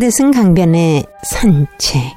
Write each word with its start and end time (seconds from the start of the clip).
허드슨 0.00 0.30
강변의 0.30 1.04
산책. 1.22 2.16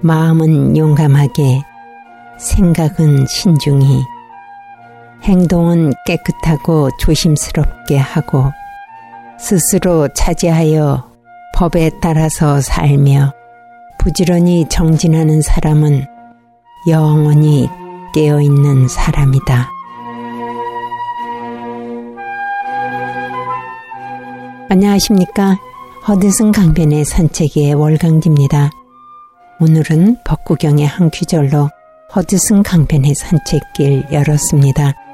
마음은 0.00 0.76
용감하게 0.76 1.62
생각은 2.38 3.26
신중히 3.26 4.04
행동은 5.24 5.92
깨끗하고 6.06 6.90
조심스럽게 7.00 7.98
하고 7.98 8.44
스스로 9.40 10.06
차지하여 10.14 11.10
법에 11.52 11.90
따라서 12.00 12.60
살며 12.60 13.37
부지런히 13.98 14.66
정진하는 14.68 15.42
사람은 15.42 16.04
영원히 16.88 17.68
깨어있는 18.14 18.88
사람이다. 18.88 19.68
안녕하십니까. 24.70 25.58
허드슨 26.06 26.52
강변의 26.52 27.04
산책의 27.04 27.74
월강지입니다. 27.74 28.70
오늘은 29.60 30.18
벚구경의 30.24 30.86
한 30.86 31.10
귀절로 31.10 31.68
허드슨 32.14 32.62
강변의 32.62 33.14
산책길 33.14 34.06
열었습니다. 34.12 35.07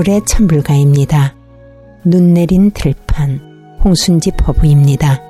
오늘의 0.00 0.22
천불가입니다. 0.24 1.34
눈 2.04 2.32
내린 2.32 2.70
들판 2.70 3.78
홍순지 3.84 4.30
퍼부입니다. 4.30 5.29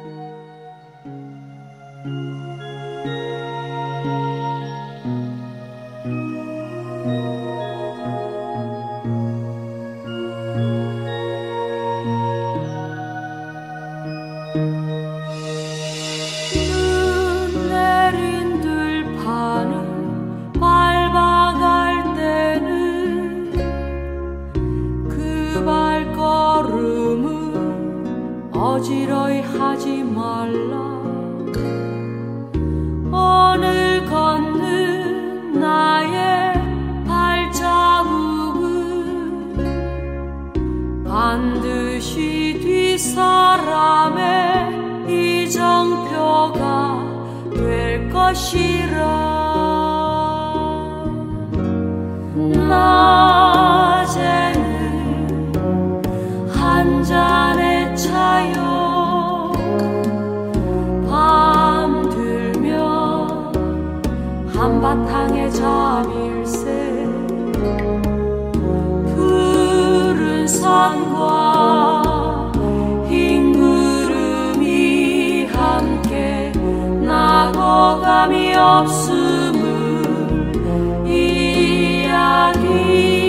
밤 61.08 62.08
들면 62.08 63.52
한바탕에 64.46 65.50
잠이 65.50 66.19
사람이 78.20 78.54
없음을 78.54 80.02
이야기 81.06 83.19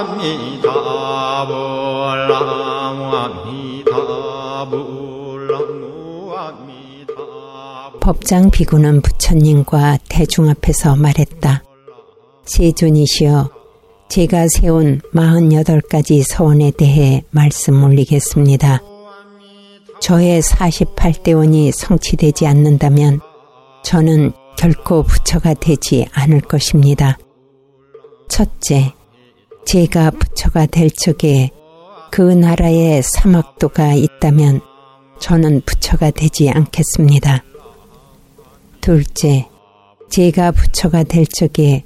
볼나무합니다 0.00 1.46
볼나무합니다 1.46 3.90
볼나무합니다 4.70 7.12
법장 8.00 8.50
비구는 8.50 9.02
부처님과 9.02 9.98
대중 10.08 10.48
앞에서 10.48 10.96
말했다. 10.96 11.62
세존이시여, 12.46 13.50
제가 14.08 14.46
세운 14.48 15.02
48가지 15.12 16.22
서원에 16.26 16.70
대해 16.70 17.22
말씀 17.30 17.84
올리겠습니다. 17.84 18.80
저의 20.00 20.40
48대원이 20.40 21.72
성취되지 21.72 22.46
않는다면 22.46 23.20
저는 23.84 24.32
결코 24.56 25.02
부처가 25.02 25.52
되지 25.54 26.06
않을 26.12 26.40
것입니다. 26.40 27.18
첫째, 28.28 28.94
제가 29.64 30.10
부처가 30.10 30.66
될 30.66 30.90
적에 30.90 31.50
그 32.10 32.22
나라에 32.22 33.02
사막도가 33.02 33.94
있다면 33.94 34.60
저는 35.20 35.62
부처가 35.64 36.10
되지 36.10 36.50
않겠습니다. 36.50 37.44
둘째, 38.80 39.48
제가 40.08 40.50
부처가 40.50 41.04
될 41.04 41.26
적에 41.26 41.84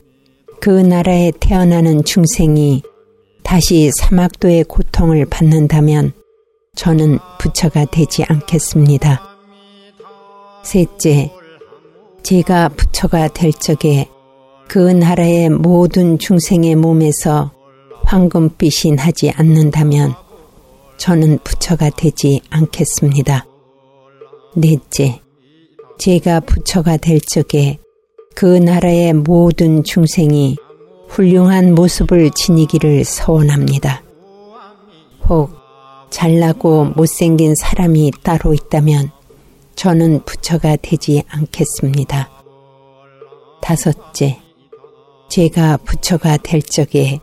그 0.61 0.71
나라에 0.71 1.33
태어나는 1.39 2.05
중생이 2.05 2.83
다시 3.43 3.91
사막도의 4.01 4.65
고통을 4.65 5.27
받는다면 5.27 6.13
저는 6.75 7.19
부처가 7.39 7.85
되지 7.85 8.25
않겠습니다. 8.25 9.21
셋째, 10.63 11.31
제가 12.23 12.71
부처가 12.71 13.29
될 13.29 13.53
적에 13.53 14.09
그 14.67 14.79
나라의 14.79 15.51
모든 15.51 16.19
중생의 16.19 16.77
몸에서 16.77 17.53
황금빛이 18.05 18.95
나지 18.97 19.31
않는다면 19.31 20.15
저는 20.97 21.39
부처가 21.43 21.91
되지 21.91 22.41
않겠습니다. 22.51 23.47
넷째, 24.57 25.21
제가 25.99 26.41
부처가 26.41 26.97
될 26.97 27.21
적에 27.21 27.79
그 28.35 28.47
나라의 28.47 29.13
모든 29.13 29.85
중생이 29.85 30.57
훌륭한 31.09 31.75
모습을 31.75 32.31
지니기를 32.31 33.05
서원합니다. 33.05 34.03
혹 35.29 35.51
잘나고 36.11 36.93
못생긴 36.97 37.55
사람이 37.55 38.13
따로 38.23 38.55
있다면 38.55 39.11
저는 39.75 40.25
부처가 40.25 40.77
되지 40.77 41.23
않겠습니다. 41.29 42.31
다섯째, 43.61 44.39
제가 45.29 45.79
부처가 45.79 46.37
될 46.37 46.63
적에 46.63 47.21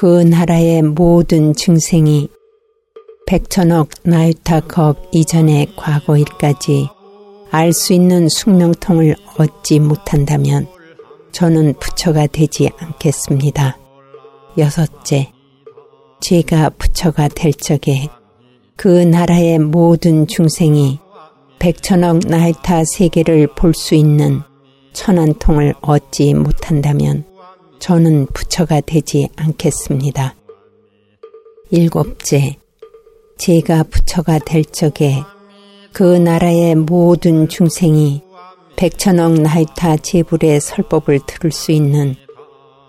그 0.00 0.22
나라의 0.22 0.80
모든 0.80 1.52
증생이 1.52 2.30
백천억 3.26 3.90
나유타컵 4.02 5.10
이전의 5.12 5.76
과거일까지 5.76 6.88
알 7.50 7.74
수 7.74 7.92
있는 7.92 8.30
숙명통을 8.30 9.14
얻지 9.36 9.78
못한다면 9.80 10.68
저는 11.32 11.74
부처가 11.78 12.28
되지 12.28 12.70
않겠습니다. 12.78 13.76
여섯째, 14.56 15.32
제가 16.22 16.70
부처가 16.78 17.28
될 17.28 17.52
적에 17.52 18.08
그 18.76 18.88
나라의 18.88 19.58
모든 19.58 20.26
중생이 20.26 20.98
백천억 21.58 22.20
나이타 22.20 22.84
세계를 22.84 23.48
볼 23.48 23.74
수 23.74 23.94
있는 23.94 24.40
천안통을 24.94 25.74
얻지 25.82 26.32
못한다면 26.32 27.29
저는 27.80 28.26
부처가 28.26 28.80
되지 28.82 29.28
않겠습니다. 29.36 30.34
일곱째, 31.70 32.56
제가 33.38 33.84
부처가 33.84 34.38
될 34.38 34.64
적에 34.64 35.22
그 35.92 36.04
나라의 36.04 36.74
모든 36.74 37.48
중생이 37.48 38.22
백천억 38.76 39.32
나이타 39.32 39.96
제불의 39.96 40.60
설법을 40.60 41.20
들을 41.26 41.50
수 41.50 41.72
있는 41.72 42.16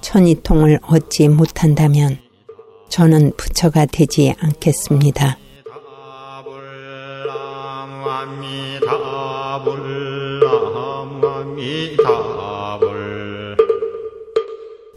천이통을 0.01 0.79
얻지 0.83 1.29
못한다면 1.29 2.17
저는 2.89 3.31
부처가 3.37 3.85
되지 3.85 4.35
않겠습니다. 4.39 5.37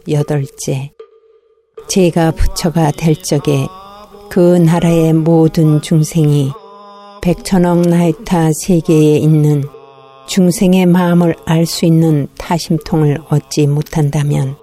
여덟째, 0.07 0.91
제가 1.87 2.31
부처가 2.31 2.91
될 2.91 3.15
적에 3.15 3.67
그 4.29 4.57
나라의 4.57 5.13
모든 5.13 5.81
중생이 5.81 6.51
백천억 7.21 7.81
나이타 7.81 8.51
세계에 8.53 9.17
있는 9.17 9.63
중생의 10.27 10.85
마음을 10.85 11.35
알 11.45 11.65
수 11.65 11.85
있는 11.85 12.27
타심통을 12.37 13.19
얻지 13.29 13.67
못한다면 13.67 14.55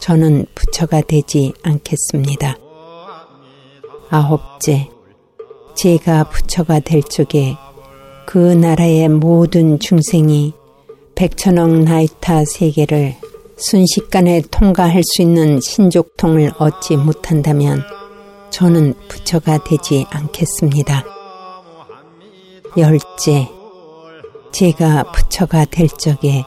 저는 0.00 0.46
부처가 0.54 1.00
되지 1.00 1.52
않겠습니다. 1.62 2.56
아홉째, 4.10 4.88
제가 5.74 6.24
부처가 6.24 6.80
될 6.80 7.02
적에 7.02 7.56
그 8.26 8.38
나라의 8.38 9.08
모든 9.08 9.78
중생이 9.78 10.52
백천억 11.14 11.70
나이타 11.70 12.44
세계를 12.44 13.14
순식간에 13.64 14.42
통과할 14.50 15.02
수 15.02 15.22
있는 15.22 15.58
신족통을 15.58 16.52
얻지 16.58 16.98
못한다면 16.98 17.82
저는 18.50 18.92
부처가 19.08 19.64
되지 19.64 20.04
않겠습니다. 20.10 21.02
열째, 22.76 23.48
제가 24.52 25.04
부처가 25.04 25.64
될 25.64 25.88
적에 25.88 26.44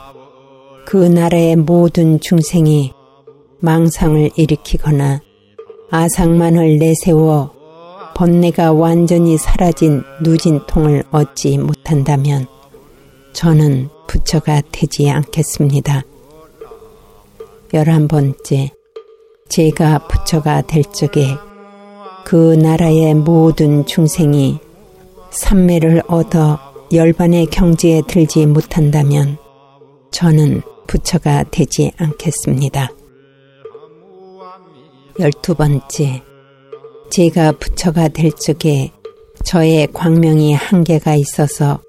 그 0.85 0.97
나라의 0.97 1.55
모든 1.55 2.19
중생이 2.19 2.93
망상을 3.61 4.29
일으키거나 4.35 5.21
아상만을 5.89 6.77
내세워 6.77 7.51
번뇌가 8.15 8.73
완전히 8.73 9.37
사라진 9.37 10.03
누진통을 10.21 11.05
얻지 11.09 11.57
못한다면 11.57 12.45
저는 13.33 13.89
부처가 14.07 14.61
되지 14.71 15.09
않겠습니다. 15.09 16.03
열한 17.73 18.07
번째, 18.07 18.71
제가 19.49 20.07
부처가 20.07 20.61
될 20.61 20.83
적에 20.83 21.35
그 22.25 22.53
나라의 22.53 23.13
모든 23.13 23.85
중생이 23.85 24.59
삼매를 25.31 26.03
얻어 26.07 26.59
열반의 26.93 27.47
경지에 27.47 28.03
들지 28.07 28.45
못한다면 28.45 29.37
저는 30.11 30.61
부처가 30.87 31.43
되지 31.51 31.91
않겠습니다. 31.97 32.89
열두 35.19 35.55
번째, 35.55 36.23
제가 37.09 37.51
부처가 37.53 38.07
될 38.07 38.31
적에 38.31 38.91
저의 39.43 39.87
광명이 39.91 40.53
한계가 40.53 41.15
있어서 41.15 41.81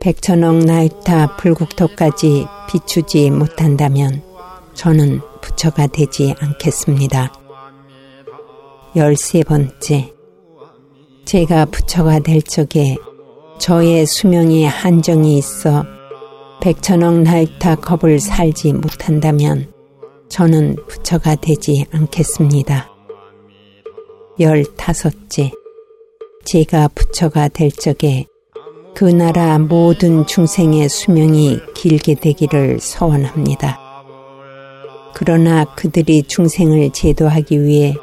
백천억 0.00 0.56
나이타 0.64 1.36
불국토까지 1.36 2.46
비추지 2.70 3.30
못한다면 3.30 4.29
저는 4.74 5.20
부처가 5.40 5.86
되지 5.86 6.34
않겠습니다. 6.38 7.32
열세 8.96 9.42
번째, 9.42 10.12
제가 11.24 11.66
부처가 11.66 12.18
될 12.18 12.42
적에 12.42 12.96
저의 13.58 14.06
수명이 14.06 14.64
한정이 14.64 15.36
있어 15.36 15.84
백천억 16.60 17.20
나이타 17.20 17.76
겁을 17.76 18.18
살지 18.20 18.72
못한다면 18.72 19.72
저는 20.28 20.76
부처가 20.88 21.34
되지 21.36 21.86
않겠습니다. 21.92 22.88
열다섯째, 24.38 25.52
제가 26.44 26.88
부처가 26.88 27.48
될 27.48 27.70
적에 27.70 28.26
그 28.94 29.04
나라 29.04 29.58
모든 29.58 30.26
중생의 30.26 30.88
수명이 30.88 31.60
길게 31.74 32.14
되기를 32.16 32.80
서원합니다. 32.80 33.89
그러나 35.14 35.64
그들이 35.74 36.22
중생을 36.22 36.90
제도하기 36.90 37.62
위해 37.64 37.94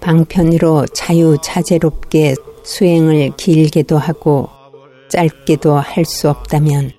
방편으로 0.00 0.86
자유자재롭게 0.86 2.34
수행을 2.62 3.32
길게도 3.36 3.98
하고 3.98 4.48
짧게도 5.08 5.74
할 5.76 6.04
수 6.04 6.30
없다면 6.30 6.92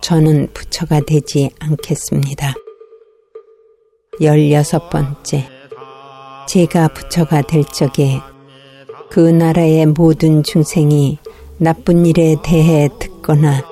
저는 0.00 0.48
부처가 0.52 1.00
되지 1.00 1.50
않겠습니다. 1.60 2.54
열여섯 4.20 4.90
번째. 4.90 5.46
제가 6.48 6.88
부처가 6.88 7.42
될 7.42 7.64
적에 7.64 8.20
그 9.10 9.20
나라의 9.20 9.86
모든 9.86 10.42
중생이 10.42 11.18
나쁜 11.58 12.04
일에 12.04 12.36
대해 12.42 12.88
듣거나 12.98 13.62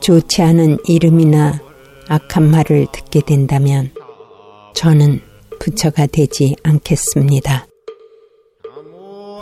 좋지 0.00 0.42
않은 0.42 0.78
이름이나 0.86 1.60
악한 2.08 2.50
말을 2.50 2.86
듣게 2.92 3.20
된다면 3.20 3.90
저는 4.78 5.20
부처가 5.58 6.06
되지 6.06 6.54
않겠습니다. 6.62 7.66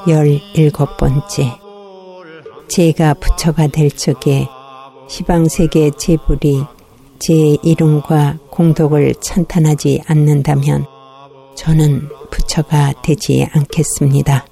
열일곱 0.09 0.97
번째. 0.97 1.53
제가 2.69 3.13
부처가 3.13 3.67
될 3.67 3.91
적에 3.91 4.49
시방세계 5.11 5.91
재불이 5.99 6.65
제 7.19 7.35
이름과 7.63 8.39
공덕을 8.49 9.17
찬탄하지 9.21 10.05
않는다면 10.07 10.87
저는 11.55 12.09
부처가 12.31 12.95
되지 13.03 13.47
않겠습니다. 13.53 14.47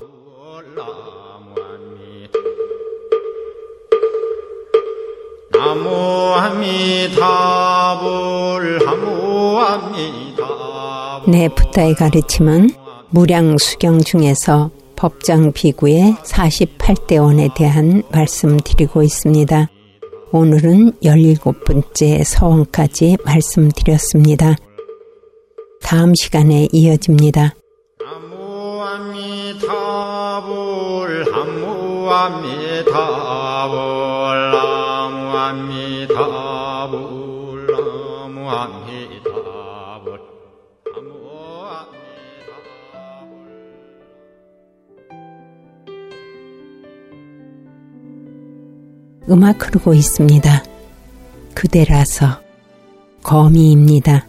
네, 11.27 11.49
부타의 11.49 11.95
가르침은 11.95 12.69
무량 13.09 13.57
수경 13.57 13.99
중에서 13.99 14.71
법장 14.95 15.53
비구의 15.53 16.17
48대원에 16.23 17.55
대한 17.55 18.03
말씀 18.13 18.59
드리고 18.59 19.03
있습니다. 19.03 19.69
오늘은 20.33 20.93
17번째 21.03 22.25
서원까지 22.25 23.17
말씀드렸습니다. 23.25 24.57
다음 25.83 26.15
시간에 26.15 26.69
이어집니다. 26.73 27.55
나무아미타불 28.01 29.65
나무아미타불 31.31 32.91
나무아미타 34.53 36.44
음악 49.31 49.67
흐르고 49.67 49.95
있습니다. 49.95 50.65
그대라서 51.55 52.41
거미입니다. 53.23 54.27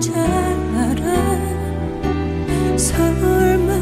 잘 0.00 0.14
알아. 0.16 1.08
설마 2.76 3.80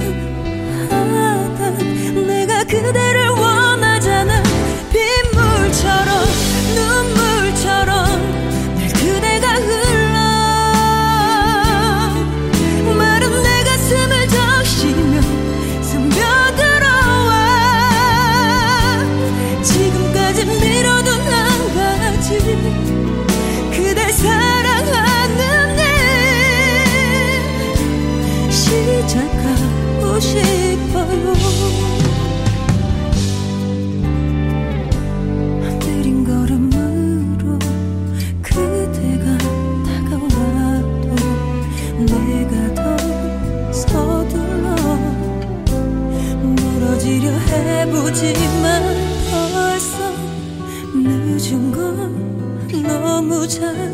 着 53.46 53.85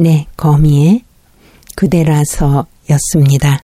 네, 0.00 0.28
거미의 0.36 1.02
그대라서 1.74 2.66
였습니다. 2.88 3.58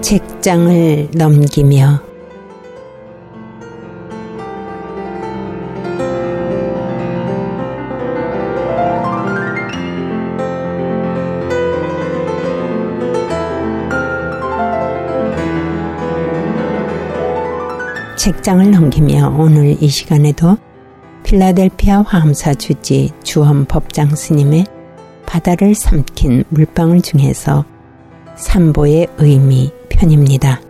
책장을 0.00 1.08
넘기며 1.12 2.05
책장을 18.26 18.68
넘기며 18.72 19.36
오늘 19.38 19.80
이 19.80 19.86
시간에도 19.86 20.56
필라델피아 21.22 22.02
화엄사 22.02 22.54
주지 22.54 23.12
주원 23.22 23.66
법장 23.66 24.16
스님의 24.16 24.64
바다를 25.26 25.76
삼킨 25.76 26.42
물방울 26.48 27.02
중에서 27.02 27.64
삼보의 28.34 29.06
의미 29.18 29.70
편입니다. 29.88 30.60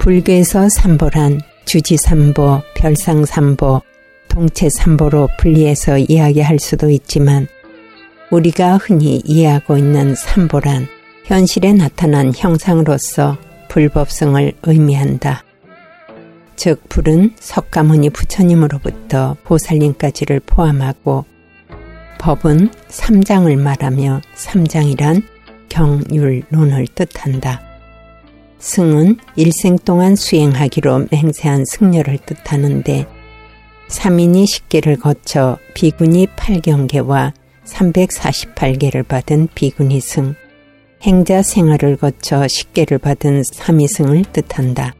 불교에서 0.00 0.68
삼보란 0.68 1.40
주지삼보, 1.64 2.60
별상삼보, 2.74 3.80
동체 4.34 4.68
삼보로 4.68 5.28
분리해서 5.38 5.96
이야기할 5.96 6.58
수도 6.58 6.90
있지만 6.90 7.46
우리가 8.32 8.78
흔히 8.78 9.22
이해하고 9.24 9.78
있는 9.78 10.16
삼보란 10.16 10.88
현실에 11.24 11.72
나타난 11.72 12.32
형상으로서 12.34 13.38
불법성을 13.68 14.52
의미한다. 14.64 15.44
즉 16.56 16.82
불은 16.88 17.34
석가모니 17.38 18.10
부처님으로부터 18.10 19.36
보살님까지를 19.44 20.40
포함하고 20.40 21.24
법은 22.18 22.70
삼장을 22.88 23.56
말하며 23.56 24.20
삼장이란 24.34 25.22
경율론을 25.68 26.88
뜻한다. 26.96 27.62
승은 28.58 29.16
일생 29.36 29.78
동안 29.78 30.16
수행하기로 30.16 31.06
맹세한 31.12 31.66
승려를 31.66 32.18
뜻하는데 32.18 33.13
3인이 33.94 34.44
10개를 34.44 35.00
거쳐 35.00 35.56
비군이 35.74 36.26
8경계와 36.36 37.32
348개를 37.64 39.06
받은 39.06 39.48
비군이 39.54 40.00
승, 40.00 40.34
행자 41.02 41.42
생활을 41.42 41.96
거쳐 41.96 42.40
10개를 42.40 43.00
받은 43.00 43.44
삼위승을 43.44 44.24
뜻한다. 44.32 44.94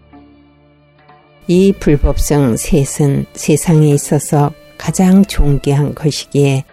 이 1.49 1.73
불법성 1.79 2.57
셋은 2.57 3.27
세상에 3.35 3.91
있어서 3.91 4.53
가장 4.79 5.25
존귀한 5.25 5.95
것이기에 5.95 6.65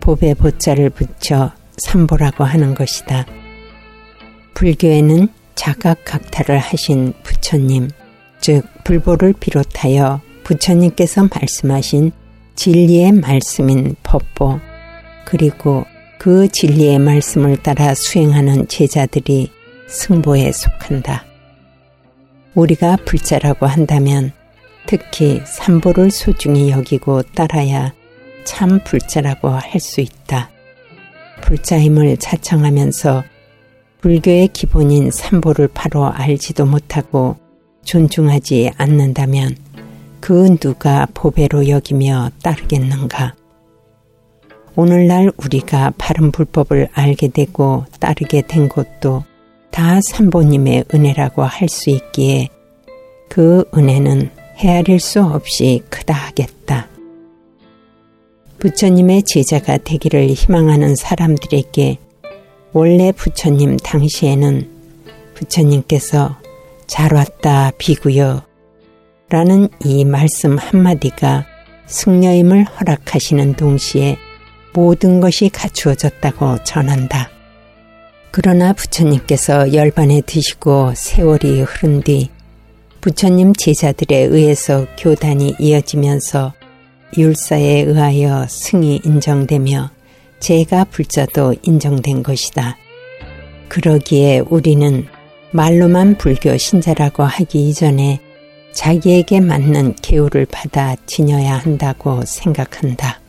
법에 0.00 0.34
보자를 0.34 0.90
붙여 0.90 1.52
삼보라고 1.76 2.44
하는 2.44 2.74
것이다. 2.74 3.26
불교에는 4.54 5.28
자각각탈을 5.54 6.58
하신 6.58 7.12
부처님, 7.22 7.90
즉 8.40 8.64
불보를 8.84 9.34
비롯하여 9.34 10.25
부처님께서 10.46 11.28
말씀하신 11.34 12.12
진리의 12.54 13.12
말씀인 13.12 13.96
법보, 14.04 14.60
그리고 15.24 15.84
그 16.18 16.46
진리의 16.46 17.00
말씀을 17.00 17.56
따라 17.64 17.94
수행하는 17.94 18.68
제자들이 18.68 19.50
승보에 19.88 20.52
속한다. 20.52 21.24
우리가 22.54 22.96
불자라고 23.04 23.66
한다면 23.66 24.30
특히 24.86 25.42
삼보를 25.44 26.12
소중히 26.12 26.70
여기고 26.70 27.22
따라야 27.22 27.92
참 28.44 28.78
불자라고 28.84 29.48
할 29.48 29.80
수 29.80 30.00
있다. 30.00 30.50
불자임을 31.42 32.18
자청하면서 32.18 33.24
불교의 34.00 34.48
기본인 34.52 35.10
삼보를 35.10 35.68
바로 35.74 36.06
알지도 36.06 36.66
못하고 36.66 37.36
존중하지 37.84 38.70
않는다면 38.76 39.56
그 40.26 40.56
누가 40.56 41.06
보배로 41.14 41.68
여기며 41.68 42.30
따르겠는가? 42.42 43.36
오늘날 44.74 45.30
우리가 45.36 45.92
바른 45.98 46.32
불법을 46.32 46.88
알게 46.92 47.28
되고 47.28 47.84
따르게 48.00 48.42
된 48.42 48.68
것도 48.68 49.22
다 49.70 50.00
삼보님의 50.02 50.86
은혜라고 50.92 51.44
할 51.44 51.68
수 51.68 51.90
있기에 51.90 52.48
그 53.28 53.70
은혜는 53.72 54.30
헤아릴 54.56 54.98
수 54.98 55.22
없이 55.22 55.84
크다 55.90 56.12
하겠다. 56.12 56.88
부처님의 58.58 59.22
제자가 59.26 59.78
되기를 59.78 60.26
희망하는 60.30 60.96
사람들에게 60.96 61.98
원래 62.72 63.12
부처님 63.12 63.76
당시에는 63.76 64.68
부처님께서 65.34 66.36
잘 66.88 67.14
왔다 67.14 67.70
비구여 67.78 68.45
라는 69.28 69.68
이 69.84 70.04
말씀 70.04 70.56
한마디가 70.56 71.46
승려임을 71.86 72.64
허락하시는 72.64 73.54
동시에 73.54 74.18
모든 74.72 75.20
것이 75.20 75.48
갖추어졌다고 75.48 76.62
전한다. 76.62 77.30
그러나 78.30 78.72
부처님께서 78.72 79.72
열반에 79.72 80.20
드시고 80.20 80.92
세월이 80.94 81.62
흐른 81.62 82.02
뒤 82.02 82.30
부처님 83.00 83.52
제자들에 83.54 84.16
의해서 84.16 84.86
교단이 84.98 85.56
이어지면서 85.58 86.52
율사에 87.16 87.80
의하여 87.82 88.46
승이 88.48 89.00
인정되며 89.04 89.90
제가 90.38 90.84
불자도 90.84 91.54
인정된 91.62 92.22
것이다. 92.22 92.76
그러기에 93.68 94.40
우리는 94.40 95.06
말로만 95.52 96.18
불교 96.18 96.56
신자라고 96.56 97.22
하기 97.22 97.68
이전에 97.68 98.20
자기에게 98.76 99.40
맞는 99.40 99.94
계우를 100.02 100.46
받아 100.46 100.94
지녀야 101.06 101.54
한다고 101.54 102.22
생각한다. 102.26 103.20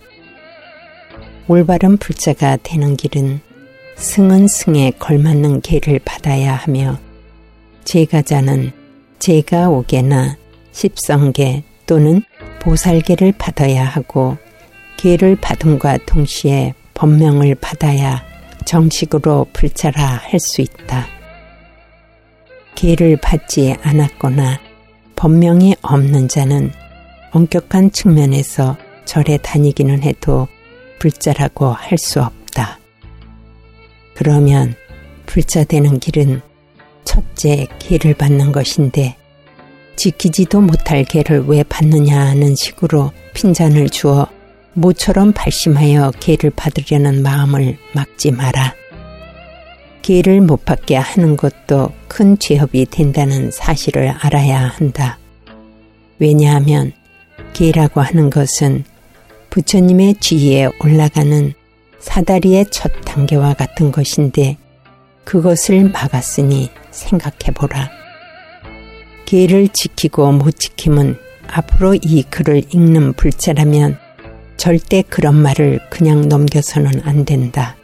올바른 1.47 1.95
불자가 1.95 2.57
되는 2.62 2.97
길은 2.97 3.39
승은 3.95 4.49
승에 4.49 4.91
걸맞는 4.99 5.62
계를 5.62 5.99
받아야 6.03 6.53
하며 6.53 6.99
제가자는 7.86 8.73
제가 9.19 9.69
오게나 9.69 10.36
십성계 10.73 11.63
또는 11.86 12.21
보살계를 12.60 13.31
받아야 13.38 13.86
하고 13.86 14.38
계를 14.97 15.38
받음과 15.38 15.99
동시에 16.05 16.73
법명을 16.93 17.55
받아야 17.55 18.21
정식으로 18.65 19.47
불자라 19.53 20.03
할 20.25 20.41
수 20.41 20.62
있다. 20.62 21.07
계를 22.75 23.15
받지 23.15 23.73
않았거나 23.81 24.66
법명이 25.17 25.75
없는 25.82 26.27
자는 26.30 26.71
엄격한 27.32 27.91
측면에서 27.91 28.77
절에 29.06 29.38
다니기는 29.38 30.03
해도 30.03 30.47
불자라고 30.99 31.73
할 31.73 31.97
수 31.97 32.21
없다. 32.21 32.80
그러면 34.15 34.75
불자 35.25 35.63
되는 35.63 35.99
길은 35.99 36.41
첫째 37.03 37.67
개를 37.80 38.13
받는 38.13 38.51
것인데 38.51 39.15
지키지도 39.95 40.62
못할 40.62 41.03
개를 41.03 41.45
왜 41.47 41.63
받느냐 41.63 42.19
하는 42.19 42.56
식으로 42.56 43.12
핀잔을 43.34 43.89
주어 43.89 44.27
모처럼 44.73 45.34
발심하여 45.34 46.12
개를 46.19 46.51
받으려는 46.51 47.23
마음을 47.23 47.77
막지 47.93 48.32
마라. 48.32 48.75
기회를 50.07 50.39
못 50.39 50.63
받게 50.63 50.95
하는 50.95 51.35
것도 51.35 51.91
큰 52.07 52.39
죄업이 52.39 52.85
된다는 52.85 53.51
사실을 53.51 54.07
알아야 54.07 54.57
한다. 54.57 55.19
왜냐하면 56.17 56.93
기회라고 57.51 57.99
하는 57.99 58.29
것은 58.29 58.85
부처님의 59.49 60.15
지위에 60.21 60.69
올라가는 60.81 61.53
사다리의 61.99 62.67
첫 62.71 62.89
단계와 63.03 63.55
같은 63.55 63.91
것인데 63.91 64.55
그것을 65.25 65.89
막았으니 65.89 66.69
생각해보라. 66.91 67.89
기회를 69.25 69.67
지키고 69.67 70.31
못 70.31 70.51
지킴은 70.57 71.17
앞으로 71.47 71.95
이 71.95 72.23
글을 72.23 72.63
읽는 72.73 73.11
불자라면 73.11 73.97
절대 74.55 75.01
그런 75.01 75.35
말을 75.35 75.81
그냥 75.89 76.29
넘겨서는 76.29 77.01
안 77.03 77.25
된다. 77.25 77.76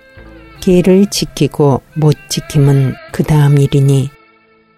계를 0.63 1.07
지키고 1.07 1.81
못 1.93 2.15
지킴은 2.29 2.93
그 3.11 3.21
다음 3.23 3.57
일이니 3.57 4.09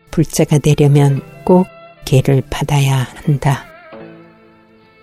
불자가 0.10 0.58
되려면 0.58 1.21
꼭 1.43 1.67
계를 2.06 2.41
받아야 2.50 3.08
한다. 3.13 3.65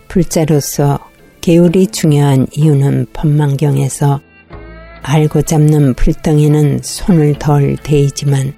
불자로서 0.08 0.98
계율이 1.40 1.86
중요한 1.86 2.48
이유는 2.50 3.06
법망경에서 3.12 4.20
알고 5.02 5.42
잡는 5.42 5.94
불덩이는 5.94 6.80
손을 6.82 7.38
덜 7.38 7.76
대이지만 7.76 8.52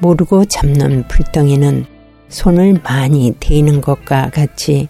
모르고 0.00 0.44
잡는 0.44 1.08
불덩이는 1.08 1.86
손을 2.28 2.78
많이 2.84 3.34
대는 3.40 3.80
것과 3.80 4.30
같이 4.30 4.86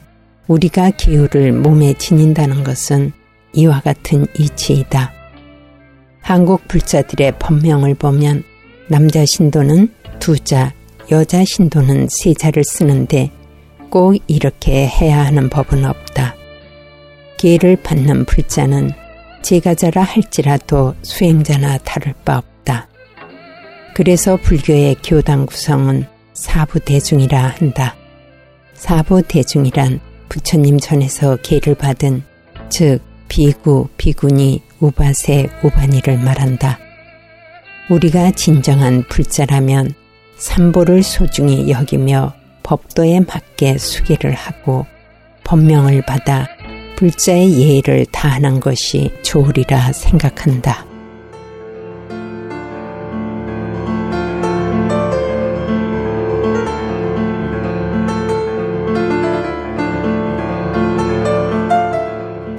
우리가 0.49 0.91
기후를 0.91 1.55
몸에 1.55 1.95
지닌다는 1.95 2.63
것은 2.63 3.13
이와 3.55 3.81
같은 3.81 4.27
이치이다. 4.39 5.18
한국 6.29 6.69
불자들의 6.69 7.39
법명을 7.39 7.95
보면 7.95 8.45
남자 8.87 9.25
신도는 9.25 9.95
두 10.21 10.39
자, 10.39 10.75
여자 11.11 11.43
신도는 11.43 12.09
세 12.11 12.35
자를 12.35 12.65
쓰는데 12.65 13.31
꼭 13.89 14.15
이렇게 14.27 14.87
해야 14.87 15.25
하는 15.25 15.49
법은 15.49 15.87
없다. 15.87 16.37
기회를 17.39 17.77
받는 17.77 18.27
불자는 18.27 18.91
제가자라 19.41 20.03
할지라도 20.03 20.95
수행자나 21.01 21.79
다를 21.79 22.13
바 22.27 22.37
없다. 22.37 22.89
그래서 23.95 24.37
불교의 24.37 24.97
교당 25.03 25.47
구성은 25.47 26.05
사부 26.35 26.81
대중이라 26.81 27.55
한다. 27.59 27.97
사부 28.75 29.23
대중이란 29.23 29.99
부처님 30.29 30.79
전에서 30.79 31.37
계를 31.37 31.75
받은 31.75 32.23
즉 32.69 33.08
비구, 33.39 33.87
비구니, 33.97 34.63
우바세, 34.81 35.49
우바니를 35.63 36.19
말한다. 36.19 36.81
우리가 37.89 38.33
진정한 38.33 39.05
불자라면 39.09 39.95
삼보를 40.39 41.05
소중히 41.05 41.71
여기며 41.71 42.35
법도에 42.65 43.21
맞게 43.21 43.79
수기를 43.79 44.35
하고 44.35 44.87
법명을 45.45 46.03
받아 46.03 46.49
불자의 46.97 47.61
예의를 47.61 48.07
다하는 48.07 48.59
것이 48.59 49.13
좋으리라 49.23 49.93
생각한다. 49.93 50.85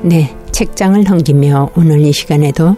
네, 0.02 0.39
책장을 0.60 1.02
넘기며 1.06 1.72
오늘 1.78 2.02
이 2.02 2.12
시간에도 2.12 2.76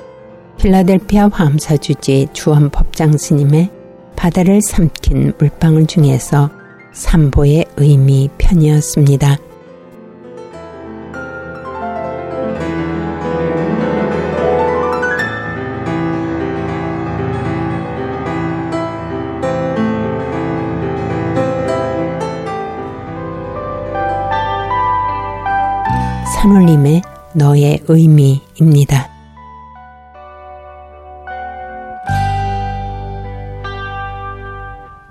필라델피아 0.59 1.29
화엄사주지 1.33 2.27
주원 2.31 2.69
법장 2.69 3.17
스님의 3.17 3.71
바다를 4.15 4.61
삼킨 4.61 5.33
물방울 5.39 5.87
중에서 5.87 6.51
삼보의 6.93 7.65
의미 7.77 8.29
편이었습니다. 8.37 9.37
산울림의 26.35 27.01
너의 27.33 27.79
의미입니다. 27.87 29.09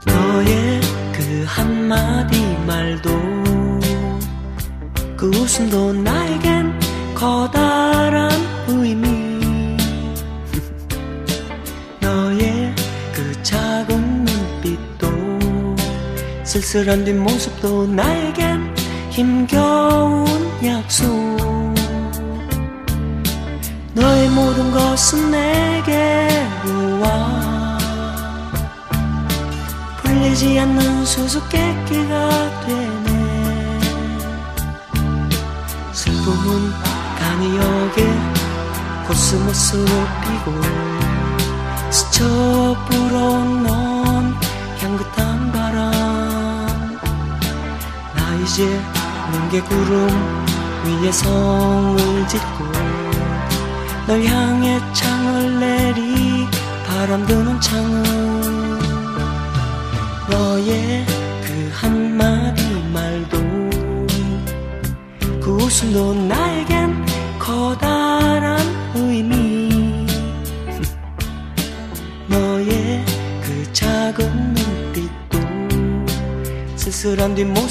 너의 0.06 0.80
그 1.12 1.44
한마디 1.46 2.42
말도 2.66 3.10
그 5.16 5.28
웃음도 5.28 5.94
나에겐 5.94 6.78
커다란 7.14 8.30
의미 8.68 9.06
너의 12.00 12.74
그 13.14 13.42
작은 13.42 14.24
눈빛도 14.24 15.08
쓸쓸한 16.44 17.04
뒷모습도 17.06 17.86
나에겐 17.86 18.74
힘겨운 19.10 20.26
약속 20.64 21.29
것은 25.00 25.30
내게로 25.30 27.00
와? 27.00 27.78
풀리지 29.96 30.60
않는 30.60 31.06
수수께끼가 31.06 32.60
되네. 32.66 33.80
슬픔은 35.92 36.72
간이역에 37.18 38.12
코스모스로 39.08 39.86
피고 40.22 40.60
스쳐 41.90 42.76
불어온 42.90 43.62
넌 43.62 44.34
향긋한 44.80 45.50
바람. 45.50 47.00
나 48.14 48.34
이제 48.44 48.78
뭉게 49.32 49.62
구름 49.62 50.44
위에 50.84 51.10
성을 51.10 52.28
짓고 52.28 52.69
널 54.10 54.24
향해 54.24 54.80
창을 54.92 55.60
내리 55.60 56.44
바람 56.84 57.24
드는 57.26 57.60
창은 57.60 58.02
너의 60.28 61.06
그 61.44 61.70
한마디 61.72 62.64
말도 62.92 63.38
그 65.40 65.56
웃음도 65.62 66.12
나에겐 66.26 67.06
커다란 67.38 68.58
의미. 68.96 69.68
너의 72.26 73.04
그 73.42 73.72
작은 73.72 74.54
눈빛도 74.54 75.38
쓸쓸한 76.74 77.36
뒷모습 77.36 77.69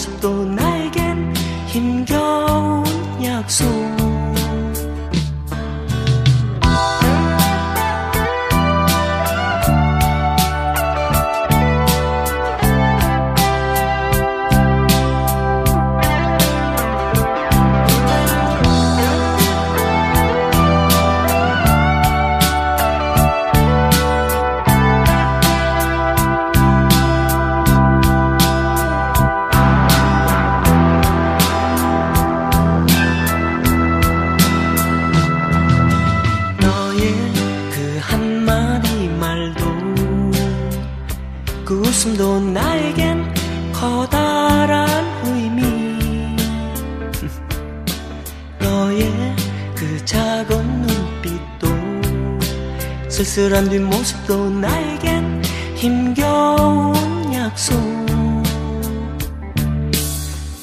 쓸쓸한 53.19 53.67
뒷모습도 53.67 54.49
나에겐 54.49 55.43
힘겨운 55.75 57.34
약속. 57.34 57.75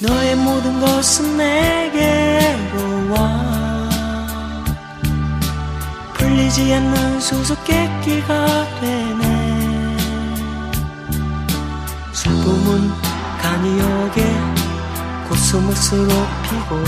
너의 0.01 0.37
모든 0.37 0.81
것은 0.81 1.37
내게로 1.37 3.13
와. 3.13 3.91
풀리지 6.15 6.73
않는 6.73 7.21
수수께끼가 7.21 8.81
되네. 8.81 9.97
슬픔은 12.15 12.91
간이역에 13.43 14.25
코스모스로 15.29 16.09
피고 16.09 16.83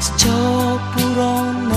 스쳐 0.00 0.80
불어온 0.96 1.68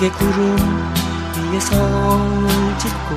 뭉게 0.00 0.10
구름 0.12 0.56
위에 1.52 1.60
성을 1.60 2.78
짓고 2.78 3.14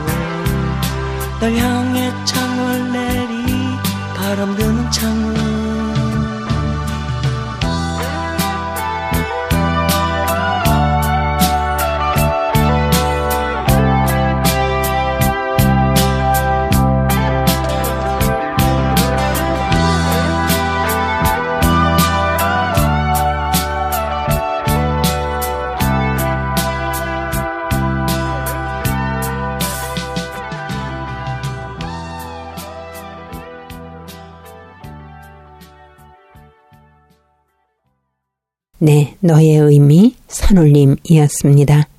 널 1.40 1.56
향해 1.56 2.12
창을 2.26 2.92
내리 2.92 3.78
바람 4.16 4.54
드는 4.58 4.92
창은 4.92 5.73
네, 38.80 39.16
너의 39.22 39.58
의미 39.58 40.16
산울림이었습니다. 40.28 41.93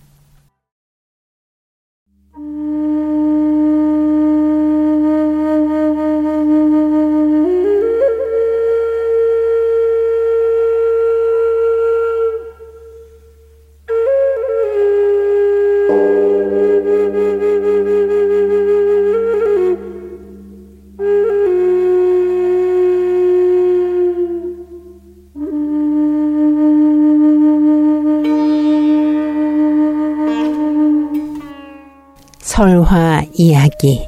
이야기 33.65 34.07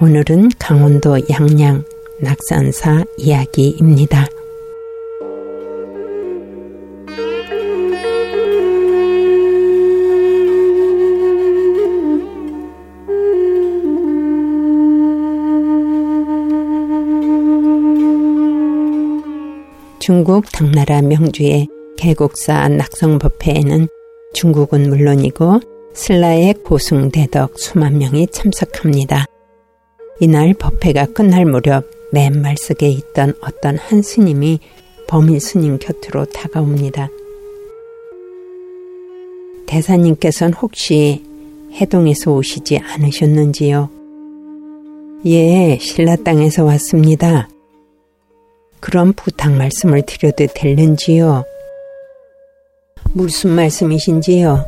오늘은 0.00 0.50
강원도 0.58 1.18
양양 1.30 1.84
낙산사 2.20 3.04
이야기입니다. 3.16 4.33
중국 20.06 20.52
당나라 20.52 21.00
명주의 21.00 21.66
개국사 21.96 22.68
낙성법회에는 22.68 23.88
중국은 24.34 24.90
물론이고 24.90 25.60
슬라의 25.94 26.56
고승대덕 26.62 27.58
수만 27.58 27.96
명이 27.96 28.26
참석합니다. 28.26 29.24
이날 30.20 30.52
법회가 30.52 31.06
끝날 31.14 31.46
무렵 31.46 31.86
맨 32.12 32.42
말석에 32.42 32.86
있던 32.86 33.32
어떤 33.40 33.78
한 33.78 34.02
스님이 34.02 34.58
범일 35.08 35.40
스님 35.40 35.78
곁으로 35.78 36.26
다가옵니다. 36.26 37.08
대사님께서는 39.64 40.52
혹시 40.52 41.24
해동에서 41.80 42.30
오시지 42.30 42.76
않으셨는지요? 42.76 43.88
예, 45.24 45.78
신라 45.80 46.16
땅에서 46.16 46.64
왔습니다. 46.64 47.48
그런 48.84 49.14
부탁 49.14 49.50
말씀을 49.50 50.02
드려도 50.02 50.46
될는지요? 50.54 51.46
무슨 53.14 53.52
말씀이신지요? 53.52 54.62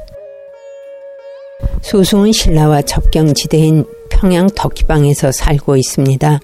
소승은 1.82 2.32
신라와 2.32 2.80
접경지대인 2.80 3.84
평양 4.08 4.46
덕기방에서 4.46 5.32
살고 5.32 5.76
있습니다. 5.76 6.40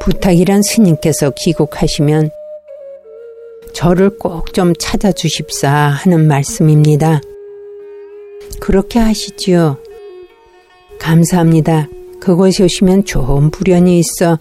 부탁이란 0.00 0.60
스님께서 0.62 1.30
귀국하시면 1.30 2.28
저를 3.72 4.18
꼭 4.18 4.52
좀 4.52 4.74
찾아주십사 4.78 5.70
하는 5.70 6.28
말씀입니다. 6.28 7.22
그렇게 8.60 8.98
하시지요. 8.98 9.78
감사합니다. 11.00 11.88
그곳에 12.20 12.64
오시면 12.64 13.06
좋은 13.06 13.50
불연이 13.50 13.98
있어 13.98 14.36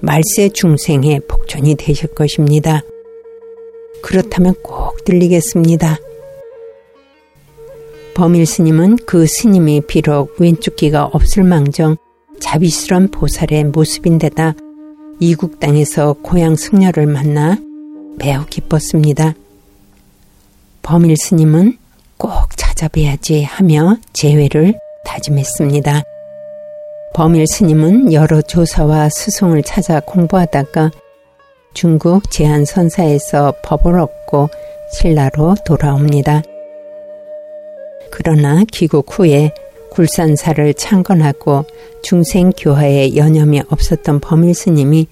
말세 0.00 0.48
중생의 0.50 1.22
복전이 1.28 1.74
되실 1.74 2.08
것입니다. 2.14 2.82
그렇다면 4.02 4.54
꼭 4.62 5.04
들리겠습니다. 5.04 5.98
범일 8.14 8.46
스님은 8.46 8.96
그 9.06 9.26
스님이 9.26 9.82
비록 9.82 10.40
왼쪽 10.40 10.76
귀가 10.76 11.04
없을 11.04 11.44
망정 11.44 11.96
자비스런 12.40 13.10
보살의 13.10 13.64
모습인데다 13.64 14.54
이국 15.20 15.60
땅에서 15.60 16.14
고향 16.22 16.56
승려를 16.56 17.06
만나 17.06 17.58
매우 18.16 18.44
기뻤습니다. 18.46 19.34
범일 20.82 21.16
스님은 21.16 21.76
꼭 22.16 22.56
찾아뵈야지 22.56 23.44
하며 23.44 23.96
재회를 24.12 24.78
다짐했습니다. 25.04 26.02
범일 27.14 27.46
스님은 27.46 28.12
여러 28.12 28.40
조사와 28.40 29.08
수송을 29.08 29.62
찾아 29.62 30.00
공부하다가 30.00 30.90
중국 31.74 32.30
제한선사에서 32.30 33.54
법을 33.62 33.98
얻고 33.98 34.48
신라로 34.92 35.56
돌아옵니다. 35.64 36.42
그러나 38.10 38.64
귀국 38.72 39.06
후에 39.10 39.52
굴산사를 39.90 40.74
창건하고 40.74 41.64
중생교화에 42.02 43.16
여념이 43.16 43.62
없었던 43.68 44.20
범일 44.20 44.54
스님이 44.54 45.08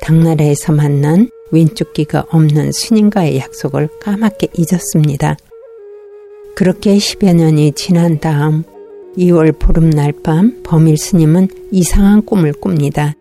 당나라에서 0.00 0.72
만난 0.72 1.28
왼쪽 1.50 1.92
귀가 1.94 2.26
없는 2.30 2.72
스님과의 2.72 3.38
약속을 3.38 3.88
까맣게 4.00 4.48
잊었습니다. 4.56 5.36
그렇게 6.54 6.96
10여 6.96 7.34
년이 7.34 7.72
지난 7.72 8.18
다음 8.18 8.64
2월 9.16 9.58
보름날 9.58 10.12
밤 10.22 10.62
범일 10.62 10.96
스님은 10.96 11.48
이상한 11.70 12.24
꿈을 12.24 12.52
꿉니다. 12.52 13.14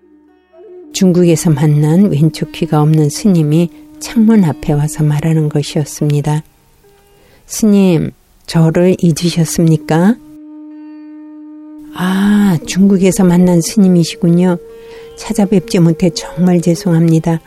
중국에서 0.94 1.50
만난 1.50 2.10
왼쪽 2.12 2.52
귀가 2.52 2.82
없는 2.82 3.10
스님이 3.10 3.70
창문 4.00 4.44
앞에 4.44 4.74
와서 4.74 5.04
말하는 5.04 5.50
것이었습니다. 5.50 6.44
스님, 7.46 8.12
저를 8.46 8.96
잊으셨습니까? 9.00 10.16
아, 11.94 12.58
중국에서 12.66 13.24
만난 13.24 13.62
스님이시군요. 13.62 14.58
찾아뵙지 15.18 15.80
못해 15.80 16.10
정말 16.10 16.62
죄송합니다. 16.62 17.40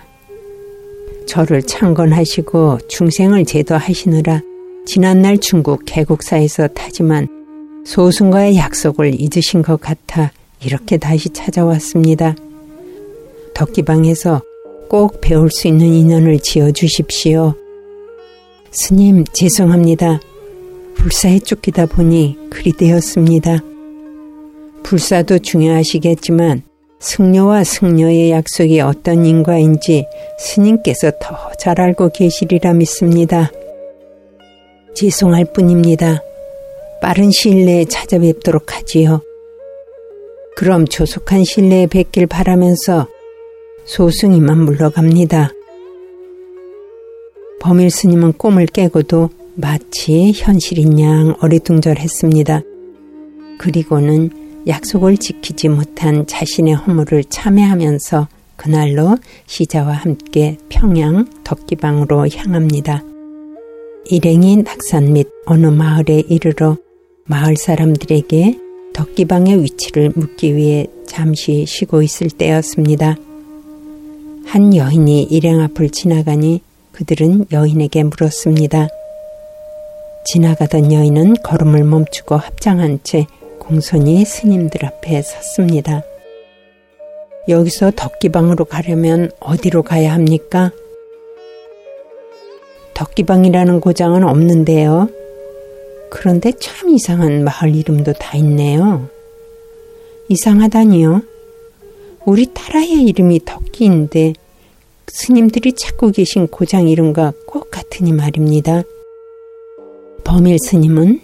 저를 1.26 1.62
창건하시고 1.62 2.78
중생을 2.88 3.46
제도하시느라 3.46 4.42
지난날 4.86 5.38
중국 5.38 5.82
개국사에서 5.86 6.68
타지만 6.68 7.33
소승과의 7.84 8.56
약속을 8.56 9.20
잊으신 9.20 9.62
것 9.62 9.80
같아 9.80 10.32
이렇게 10.64 10.96
다시 10.96 11.28
찾아왔습니다. 11.30 12.34
덕기방에서 13.54 14.42
꼭 14.88 15.20
배울 15.20 15.50
수 15.50 15.68
있는 15.68 15.86
인연을 15.86 16.40
지어 16.40 16.70
주십시오. 16.70 17.54
스님, 18.70 19.24
죄송합니다. 19.32 20.20
불사에 20.96 21.38
쫓기다 21.38 21.86
보니 21.86 22.36
그리 22.50 22.72
되었습니다. 22.72 23.60
불사도 24.82 25.38
중요하시겠지만 25.38 26.62
승려와 27.00 27.64
승려의 27.64 28.30
약속이 28.30 28.80
어떤 28.80 29.26
인과인지 29.26 30.06
스님께서 30.38 31.12
더 31.20 31.44
잘 31.64 31.80
알고 31.80 32.10
계시리라 32.10 32.74
믿습니다. 32.74 33.50
죄송할 34.94 35.46
뿐입니다. 35.54 36.20
빠른 37.04 37.30
시일 37.30 37.66
내에 37.66 37.84
찾아뵙도록 37.84 38.74
하지요. 38.74 39.20
그럼 40.56 40.86
조속한 40.86 41.44
시일 41.44 41.68
내에 41.68 41.86
뵙길 41.86 42.26
바라면서 42.26 43.08
소승이만 43.84 44.64
물러갑니다. 44.64 45.50
범일 47.60 47.90
스님은 47.90 48.32
꿈을 48.38 48.64
깨고도 48.64 49.28
마치 49.54 50.32
현실인 50.34 50.98
양 50.98 51.34
어리둥절했습니다. 51.40 52.62
그리고는 53.58 54.30
약속을 54.66 55.18
지키지 55.18 55.68
못한 55.68 56.26
자신의 56.26 56.74
허물을 56.74 57.24
참회하면서 57.24 58.28
그날로 58.56 59.18
시자와 59.44 59.92
함께 59.92 60.56
평양 60.70 61.26
덕기방으로 61.44 62.28
향합니다. 62.30 63.04
일행이 64.06 64.62
낙산 64.62 65.12
및 65.12 65.28
어느 65.44 65.66
마을에 65.66 66.20
이르러 66.28 66.78
마을 67.26 67.56
사람들에게 67.56 68.58
덕기방의 68.92 69.62
위치를 69.62 70.12
묻기 70.14 70.54
위해 70.54 70.86
잠시 71.06 71.64
쉬고 71.64 72.02
있을 72.02 72.28
때였습니다. 72.28 73.16
한 74.44 74.76
여인이 74.76 75.22
일행 75.24 75.60
앞을 75.60 75.88
지나가니 75.88 76.60
그들은 76.92 77.46
여인에게 77.50 78.04
물었습니다. 78.04 78.88
지나가던 80.26 80.92
여인은 80.92 81.36
걸음을 81.42 81.82
멈추고 81.84 82.36
합장한 82.36 83.00
채 83.04 83.26
공손히 83.58 84.26
스님들 84.26 84.84
앞에 84.84 85.22
섰습니다. 85.22 86.02
여기서 87.48 87.92
덕기방으로 87.96 88.66
가려면 88.66 89.30
어디로 89.40 89.82
가야 89.82 90.12
합니까? 90.12 90.72
덕기방이라는 92.92 93.80
고장은 93.80 94.24
없는데요. 94.24 95.23
그런데 96.14 96.52
참 96.60 96.90
이상한 96.90 97.42
마을 97.42 97.74
이름도 97.74 98.12
다 98.12 98.38
있네요. 98.38 99.08
이상하다니요. 100.28 101.22
우리 102.24 102.46
타라의 102.54 103.02
이름이 103.02 103.40
덕기인데 103.44 104.32
스님들이 105.08 105.72
찾고 105.72 106.12
계신 106.12 106.46
고장 106.46 106.88
이름과 106.88 107.32
꼭 107.48 107.70
같으니 107.72 108.12
말입니다. 108.12 108.84
범일 110.22 110.58
스님은 110.60 111.20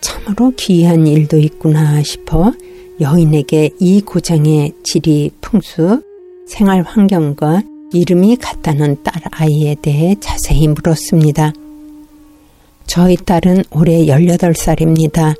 참으로 0.00 0.52
귀한 0.56 1.06
일도 1.06 1.38
있구나 1.38 2.02
싶어 2.02 2.52
여인에게 3.00 3.70
이 3.78 4.00
고장의 4.00 4.72
지리, 4.82 5.30
풍수, 5.40 6.02
생활 6.48 6.82
환경과 6.82 7.62
이름이 7.92 8.36
같다는 8.36 9.04
딸 9.04 9.22
아이에 9.30 9.76
대해 9.80 10.16
자세히 10.18 10.66
물었습니다. 10.66 11.52
저희 12.86 13.16
딸은 13.16 13.64
올해 13.70 14.06
18살입니다. 14.06 15.34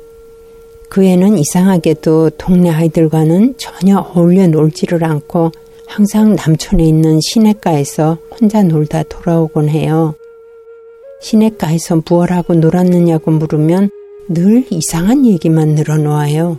그 0.89 1.03
애는 1.03 1.37
이상하게도 1.37 2.31
동네 2.31 2.69
아이들과는 2.69 3.55
전혀 3.57 3.99
어울려 3.99 4.47
놀지를 4.47 5.03
않고 5.03 5.51
항상 5.87 6.35
남촌에 6.35 6.83
있는 6.83 7.19
시냇가에서 7.21 8.17
혼자 8.31 8.63
놀다 8.63 9.03
돌아오곤 9.03 9.69
해요. 9.69 10.15
시냇가에서 11.21 12.01
무얼 12.07 12.31
하고 12.31 12.53
놀았느냐고 12.53 13.31
물으면 13.31 13.89
늘 14.27 14.65
이상한 14.69 15.25
얘기만 15.25 15.69
늘어놓아요. 15.69 16.57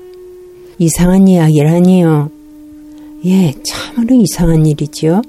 이상한 0.78 1.28
이야기라니요. 1.28 2.30
예, 3.26 3.54
참으로 3.62 4.14
이상한 4.14 4.66
일이지요. 4.66 5.22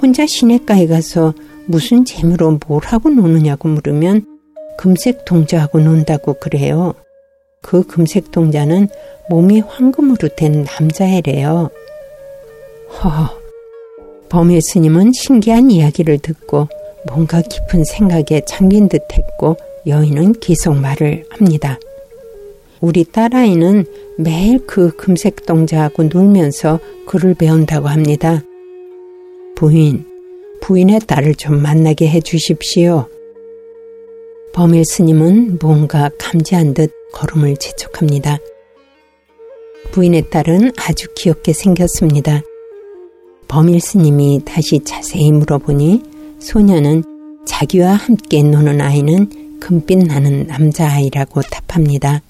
혼자 0.00 0.26
시냇가에 0.26 0.86
가서 0.86 1.34
무슨 1.66 2.04
재미로 2.04 2.58
뭘 2.66 2.82
하고 2.84 3.10
노느냐고 3.10 3.68
물으면 3.68 4.31
금색 4.76 5.24
동자하고 5.24 5.80
논다고 5.80 6.34
그래요. 6.34 6.94
그 7.60 7.84
금색 7.86 8.32
동자는 8.32 8.88
몸이 9.28 9.60
황금으로 9.60 10.28
된 10.36 10.64
남자애래요. 10.64 11.70
허, 12.88 13.42
범일 14.28 14.60
스님은 14.60 15.12
신기한 15.12 15.70
이야기를 15.70 16.18
듣고 16.18 16.68
뭔가 17.06 17.40
깊은 17.40 17.84
생각에 17.84 18.42
잠긴 18.46 18.88
듯 18.88 19.02
했고 19.12 19.56
여인은 19.86 20.34
계속 20.40 20.74
말을 20.74 21.24
합니다. 21.30 21.78
우리 22.80 23.04
딸아이는 23.04 23.84
매일 24.18 24.66
그 24.66 24.90
금색 24.96 25.46
동자하고 25.46 26.04
놀면서 26.04 26.80
글을 27.06 27.34
배운다고 27.34 27.88
합니다. 27.88 28.42
부인, 29.54 30.04
부인의 30.60 31.00
딸을 31.06 31.36
좀 31.36 31.62
만나게 31.62 32.08
해 32.08 32.20
주십시오. 32.20 33.06
범일 34.52 34.84
스님은 34.84 35.60
뭔가 35.62 36.10
감지한 36.18 36.74
듯 36.74 36.92
걸음을 37.14 37.56
재촉합니다. 37.56 38.36
부인의 39.92 40.28
딸은 40.28 40.72
아주 40.76 41.06
귀엽게 41.16 41.54
생겼습니다. 41.54 42.42
범일 43.48 43.80
스님이 43.80 44.42
다시 44.44 44.80
자세히 44.84 45.32
물어보니 45.32 46.02
소녀는 46.38 47.02
자기와 47.46 47.92
함께 47.92 48.42
노는 48.42 48.82
아이는 48.82 49.58
금빛 49.58 50.06
나는 50.06 50.46
남자아이라고 50.48 51.40
답합니다. 51.42 52.20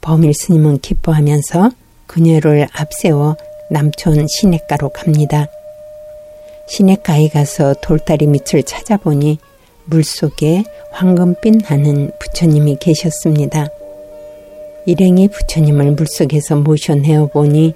범일 0.00 0.34
스님은 0.34 0.78
기뻐하면서 0.78 1.70
그녀를 2.08 2.66
앞세워 2.72 3.36
남촌 3.70 4.26
시냇가로 4.26 4.88
갑니다. 4.88 5.46
시냇가에 6.66 7.28
가서 7.28 7.74
돌다리 7.80 8.26
밑을 8.26 8.64
찾아보니 8.64 9.38
물속에 9.86 10.64
황금빛 10.92 11.62
나는 11.68 12.10
부처님이 12.18 12.76
계셨습니다. 12.80 13.68
일행이 14.86 15.28
부처님을 15.28 15.92
물속에서 15.92 16.56
모셔내어 16.56 17.28
보니 17.28 17.74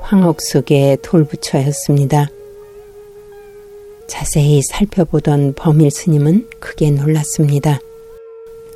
황옥 0.00 0.40
속의 0.40 0.98
돌부처였습니다. 1.02 2.28
자세히 4.06 4.60
살펴보던 4.62 5.54
범일 5.54 5.90
스님은 5.90 6.48
크게 6.60 6.90
놀랐습니다. 6.92 7.80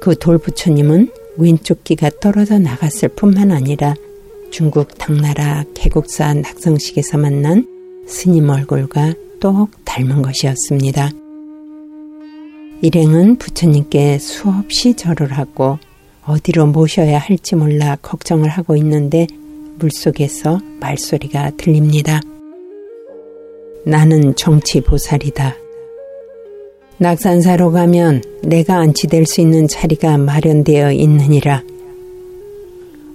그 0.00 0.16
돌부처님은 0.16 1.12
왼쪽 1.36 1.84
귀가 1.84 2.10
떨어져 2.20 2.58
나갔을 2.58 3.08
뿐만 3.10 3.52
아니라 3.52 3.94
중국 4.50 4.98
당나라 4.98 5.64
개국사 5.74 6.34
낙성식에서 6.34 7.18
만난 7.18 7.66
스님 8.08 8.48
얼굴과 8.48 9.14
똑 9.38 9.70
닮은 9.84 10.22
것이었습니다. 10.22 11.19
일행은 12.82 13.36
부처님께 13.36 14.18
수없이 14.18 14.94
절을 14.94 15.32
하고 15.32 15.78
어디로 16.24 16.66
모셔야 16.66 17.18
할지 17.18 17.54
몰라 17.56 17.96
걱정을 18.00 18.48
하고 18.48 18.76
있는데 18.76 19.26
물속에서 19.78 20.60
말소리가 20.80 21.52
들립니다. 21.56 22.20
나는 23.84 24.34
정치보살이다. 24.34 25.56
낙산사로 26.98 27.72
가면 27.72 28.22
내가 28.42 28.76
안치될 28.76 29.26
수 29.26 29.40
있는 29.40 29.68
자리가 29.68 30.18
마련되어 30.18 30.92
있느니라. 30.92 31.62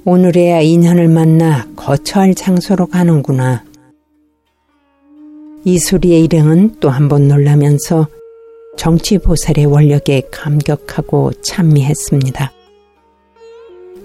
오늘에야 0.06 0.62
인연을 0.62 1.08
만나 1.08 1.68
거처할 1.76 2.34
장소로 2.36 2.88
가는구나. 2.88 3.64
이 5.64 5.80
소리의 5.80 6.24
일행은 6.26 6.80
또 6.80 6.90
한 6.90 7.10
번 7.10 7.28
놀라면서 7.28 8.08
정치보살의 8.78 9.66
원력에 9.66 10.24
감격하고 10.32 11.32
찬미했습니다. 11.42 12.52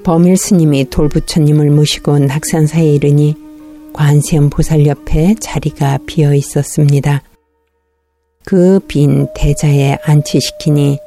범일 0.03 0.37
스님이 0.37 0.89
돌부처님을 0.91 1.71
모시고 1.71 2.19
낙산사에 2.21 2.95
이르니 2.95 3.35
관세음 3.93 4.51
보살 4.51 4.87
옆에 4.87 5.35
자리가 5.41 5.99
비어 6.07 6.35
있었습니다. 6.35 7.23
그 8.45 8.81
빈 8.89 9.29
대자에 9.35 9.99
안치시키니 10.03 10.99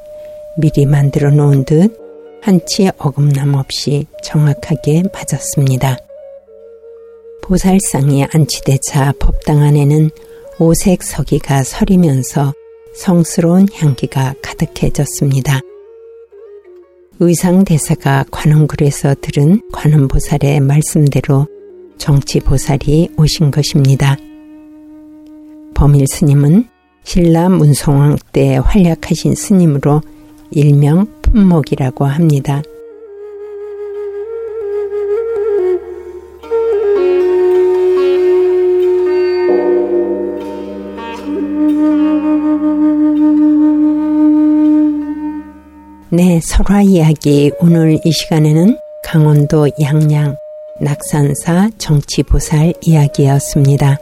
미리 0.57 0.85
만들어 0.85 1.31
놓은 1.31 1.65
듯 1.65 1.97
한치 2.41 2.89
어긋남 2.97 3.55
없이 3.55 4.05
정확하게 4.21 5.03
맞았습니다. 5.13 5.97
보살상이 7.41 8.25
안치되자 8.25 9.13
법당 9.19 9.61
안에는 9.61 10.09
오색 10.59 11.03
서기가 11.03 11.63
서리면서 11.63 12.53
성스러운 12.93 13.67
향기가 13.73 14.33
가득해졌습니다. 14.41 15.59
의상 17.19 17.63
대사가 17.63 18.25
관음글에서 18.31 19.15
들은 19.21 19.61
관음보살의 19.71 20.59
말씀대로 20.59 21.47
정치보살이 21.97 23.09
오신 23.17 23.51
것입니다. 23.51 24.17
범일 25.73 26.07
스님은 26.07 26.67
신라 27.03 27.49
문성왕 27.49 28.17
때 28.31 28.57
활약하신 28.57 29.35
스님으로 29.35 30.01
일명 30.51 31.07
품목이라고 31.21 32.05
합니다. 32.05 32.61
네, 46.15 46.39
설화 46.43 46.83
이야기 46.83 47.51
오늘 47.59 47.97
이 48.05 48.11
시간에는 48.11 48.77
강원도 49.03 49.67
양양 49.81 50.37
낙산사 50.79 51.71
정치보살 51.79 52.75
이야기였습니다. 52.81 53.97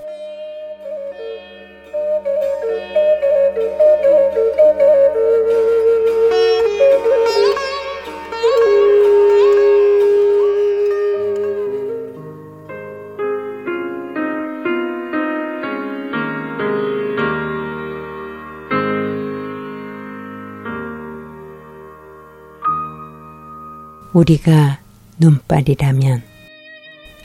우리가 24.13 24.79
눈발이라면 25.19 26.21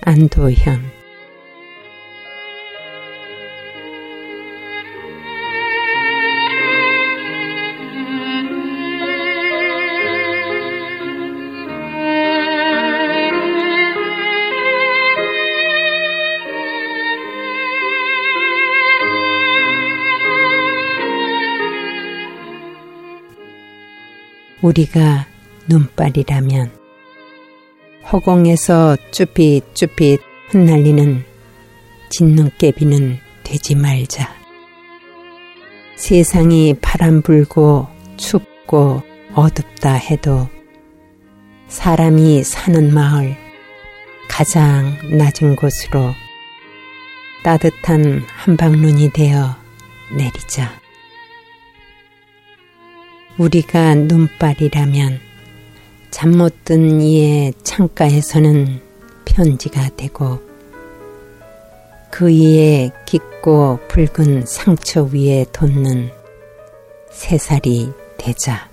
안도현. 0.02 0.96
우리가 24.62 25.26
눈발이라면 25.68 26.75
허공에서 28.12 28.96
쭈삣쭈삣 29.10 30.20
흩날리는 30.50 31.24
짓눈깨비는 32.08 33.18
되지 33.42 33.74
말자. 33.74 34.32
세상이 35.96 36.74
바람 36.80 37.22
불고 37.22 37.88
춥고 38.16 39.02
어둡다 39.34 39.94
해도 39.94 40.48
사람이 41.66 42.44
사는 42.44 42.94
마을 42.94 43.36
가장 44.28 44.96
낮은 45.10 45.56
곳으로 45.56 46.14
따뜻한 47.42 48.22
한방눈이 48.28 49.10
되어 49.10 49.56
내리자. 50.16 50.80
우리가 53.36 53.94
눈발이라면 53.96 55.25
잠 56.16 56.30
못 56.30 56.64
든 56.64 57.02
이의 57.02 57.52
창가에서는 57.62 58.80
편지가 59.26 59.90
되고 59.98 60.38
그 62.10 62.30
이의 62.30 62.90
깊고 63.04 63.80
붉은 63.88 64.46
상처 64.46 65.02
위에 65.02 65.44
돋는 65.52 66.08
새살이 67.10 67.92
되자. 68.16 68.70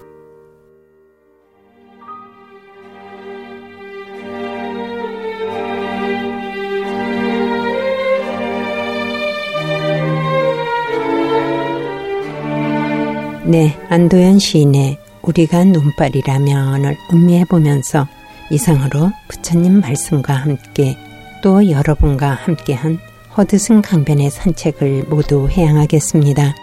네, 13.45 13.77
안도현 13.89 14.39
시인의 14.39 15.02
우리가 15.24 15.63
눈발이라면을 15.63 16.97
음미해 17.11 17.45
보면서 17.45 18.07
이상으로 18.49 19.11
부처님 19.28 19.80
말씀과 19.80 20.34
함께 20.34 20.97
또 21.41 21.69
여러분과 21.69 22.30
함께한 22.30 22.99
허드슨 23.36 23.82
강변의 23.82 24.30
산책을 24.30 25.05
모두 25.09 25.49
해양하겠습니다. 25.49 26.53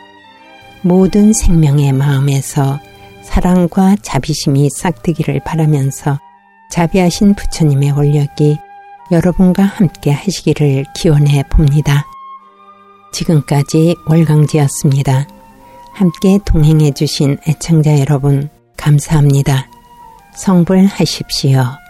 모든 0.82 1.32
생명의 1.32 1.92
마음에서 1.92 2.78
사랑과 3.22 3.96
자비심이 4.00 4.70
싹트기를 4.70 5.40
바라면서 5.44 6.18
자비하신 6.70 7.34
부처님의 7.34 7.92
원력이 7.92 8.58
여러분과 9.10 9.64
함께 9.64 10.12
하시기를 10.12 10.84
기원해 10.94 11.42
봅니다. 11.50 12.06
지금까지 13.12 13.96
월강지였습니다. 14.06 15.39
함께 15.92 16.38
동행해 16.44 16.92
주신 16.92 17.38
애청자 17.46 17.98
여러분 18.00 18.48
감사합니다. 18.76 19.68
성불하십시오. 20.34 21.89